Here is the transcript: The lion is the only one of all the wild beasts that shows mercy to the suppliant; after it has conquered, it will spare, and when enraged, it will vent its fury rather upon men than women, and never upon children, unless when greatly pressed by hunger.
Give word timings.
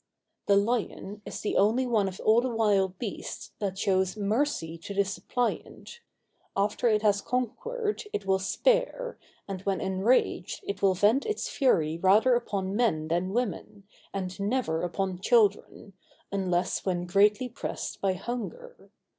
The 0.47 0.55
lion 0.57 1.21
is 1.27 1.41
the 1.41 1.55
only 1.57 1.85
one 1.85 2.07
of 2.07 2.19
all 2.21 2.41
the 2.41 2.49
wild 2.49 2.97
beasts 2.97 3.51
that 3.59 3.77
shows 3.77 4.17
mercy 4.17 4.75
to 4.79 4.95
the 4.95 5.05
suppliant; 5.05 5.99
after 6.57 6.87
it 6.87 7.03
has 7.03 7.21
conquered, 7.21 8.05
it 8.11 8.25
will 8.25 8.39
spare, 8.39 9.19
and 9.47 9.61
when 9.61 9.79
enraged, 9.79 10.61
it 10.65 10.81
will 10.81 10.95
vent 10.95 11.27
its 11.27 11.49
fury 11.49 11.99
rather 11.99 12.33
upon 12.33 12.75
men 12.75 13.09
than 13.09 13.31
women, 13.31 13.83
and 14.11 14.39
never 14.39 14.81
upon 14.81 15.19
children, 15.19 15.93
unless 16.31 16.83
when 16.83 17.05
greatly 17.05 17.47
pressed 17.47 18.01
by 18.01 18.13
hunger. 18.13 18.89